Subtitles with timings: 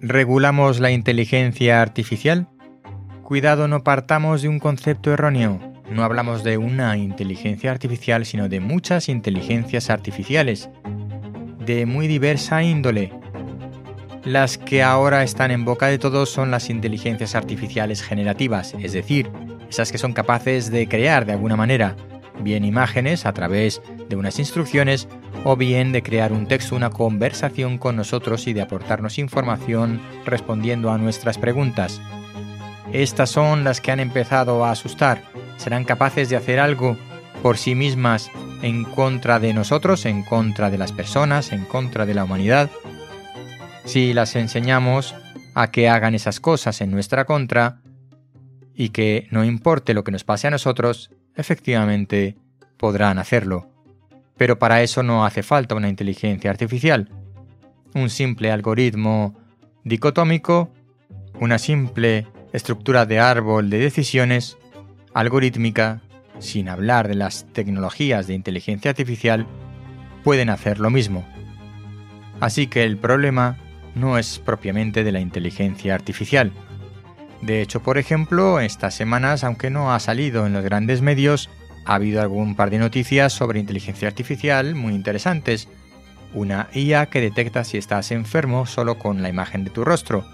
[0.00, 2.46] ¿Regulamos la inteligencia artificial?
[3.24, 5.58] Cuidado, no partamos de un concepto erróneo.
[5.90, 10.70] No hablamos de una inteligencia artificial, sino de muchas inteligencias artificiales,
[11.66, 13.12] de muy diversa índole.
[14.22, 19.28] Las que ahora están en boca de todos son las inteligencias artificiales generativas, es decir,
[19.68, 21.96] esas que son capaces de crear de alguna manera,
[22.40, 25.08] bien imágenes a través de unas instrucciones
[25.44, 30.90] o bien de crear un texto, una conversación con nosotros y de aportarnos información respondiendo
[30.90, 32.00] a nuestras preguntas.
[32.92, 35.22] Estas son las que han empezado a asustar.
[35.56, 36.96] ¿Serán capaces de hacer algo
[37.42, 38.30] por sí mismas
[38.62, 42.70] en contra de nosotros, en contra de las personas, en contra de la humanidad?
[43.84, 45.14] Si las enseñamos
[45.54, 47.80] a que hagan esas cosas en nuestra contra
[48.74, 52.36] y que no importe lo que nos pase a nosotros, efectivamente
[52.76, 53.68] podrán hacerlo.
[54.38, 57.10] Pero para eso no hace falta una inteligencia artificial.
[57.94, 59.34] Un simple algoritmo
[59.84, 60.72] dicotómico,
[61.40, 64.56] una simple estructura de árbol de decisiones,
[65.12, 66.00] algorítmica,
[66.38, 69.46] sin hablar de las tecnologías de inteligencia artificial,
[70.22, 71.26] pueden hacer lo mismo.
[72.40, 73.58] Así que el problema
[73.94, 76.52] no es propiamente de la inteligencia artificial.
[77.42, 81.50] De hecho, por ejemplo, estas semanas, aunque no ha salido en los grandes medios,
[81.88, 85.68] ha habido algún par de noticias sobre inteligencia artificial muy interesantes.
[86.34, 90.26] Una IA que detecta si estás enfermo solo con la imagen de tu rostro.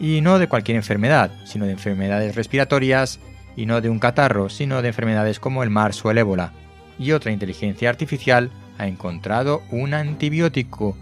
[0.00, 3.20] Y no de cualquier enfermedad, sino de enfermedades respiratorias,
[3.54, 6.52] y no de un catarro, sino de enfermedades como el MARS o el ébola.
[6.98, 10.96] Y otra inteligencia artificial ha encontrado un antibiótico.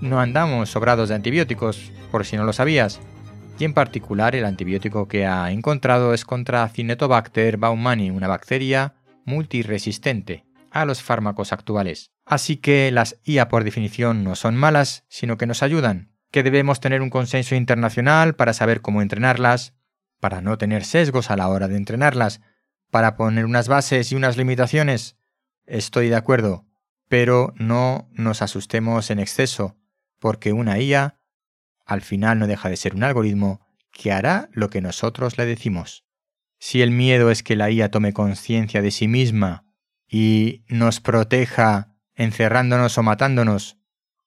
[0.00, 3.00] No andamos sobrados de antibióticos, por si no lo sabías
[3.58, 10.44] y en particular el antibiótico que ha encontrado es contra Cinetobacter baumani, una bacteria multiresistente
[10.70, 12.10] a los fármacos actuales.
[12.24, 16.80] Así que las IA por definición no son malas, sino que nos ayudan, que debemos
[16.80, 19.74] tener un consenso internacional para saber cómo entrenarlas,
[20.18, 22.40] para no tener sesgos a la hora de entrenarlas,
[22.90, 25.16] para poner unas bases y unas limitaciones.
[25.66, 26.66] Estoy de acuerdo,
[27.08, 29.76] pero no nos asustemos en exceso,
[30.18, 31.18] porque una IA
[31.92, 33.60] al final no deja de ser un algoritmo
[33.92, 36.04] que hará lo que nosotros le decimos.
[36.58, 39.66] Si el miedo es que la IA tome conciencia de sí misma
[40.08, 43.78] y nos proteja encerrándonos o matándonos,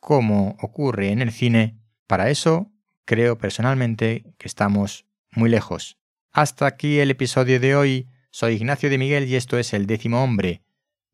[0.00, 2.72] como ocurre en el cine, para eso
[3.04, 5.98] creo personalmente que estamos muy lejos.
[6.32, 8.08] Hasta aquí el episodio de hoy.
[8.30, 10.62] Soy Ignacio de Miguel y esto es El décimo hombre,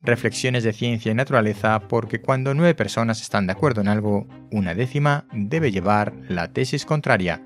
[0.04, 4.74] Reflexiones de ciencia y naturaleza porque cuando nueve personas están de acuerdo en algo, una
[4.74, 7.40] décima debe llevar la tesis contraria.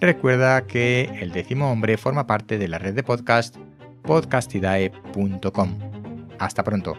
[0.00, 3.56] Recuerda que el décimo hombre forma parte de la red de podcast
[4.02, 5.78] podcastidae.com.
[6.40, 6.96] Hasta pronto.